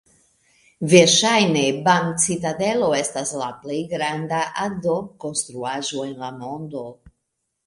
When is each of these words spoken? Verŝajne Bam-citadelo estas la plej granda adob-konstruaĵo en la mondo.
Verŝajne 0.93 1.61
Bam-citadelo 1.87 2.87
estas 3.01 3.35
la 3.43 3.51
plej 3.67 3.77
granda 3.93 4.41
adob-konstruaĵo 4.65 6.09
en 6.11 6.19
la 6.25 6.33
mondo. 6.41 6.89